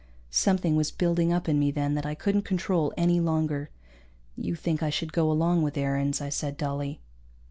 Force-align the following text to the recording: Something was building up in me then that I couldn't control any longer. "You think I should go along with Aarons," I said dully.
Something 0.31 0.75
was 0.75 0.89
building 0.89 1.31
up 1.31 1.47
in 1.47 1.59
me 1.59 1.69
then 1.69 1.93
that 1.93 2.07
I 2.07 2.15
couldn't 2.15 2.41
control 2.41 2.91
any 2.97 3.19
longer. 3.19 3.69
"You 4.35 4.55
think 4.55 4.81
I 4.81 4.89
should 4.89 5.13
go 5.13 5.31
along 5.31 5.61
with 5.61 5.77
Aarons," 5.77 6.21
I 6.21 6.29
said 6.29 6.57
dully. 6.57 7.01